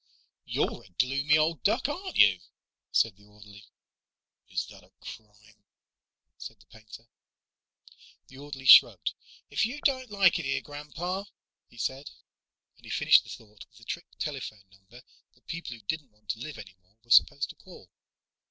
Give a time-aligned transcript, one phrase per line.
[0.45, 2.39] "You're a gloomy old duck, aren't you?"
[2.91, 3.67] said the orderly.
[4.49, 5.63] "Is that a crime?"
[6.39, 7.07] said the painter.
[8.25, 9.13] The orderly shrugged.
[9.51, 11.25] "If you don't like it here, Grandpa"
[11.69, 12.09] he said,
[12.77, 15.03] and he finished the thought with the trick telephone number
[15.35, 17.87] that people who didn't want to live any more were supposed to call.